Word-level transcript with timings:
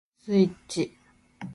エッチ 0.27 0.97